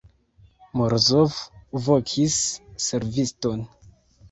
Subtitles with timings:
[0.79, 1.35] Morozov
[1.89, 2.41] vokis
[2.89, 3.65] serviston.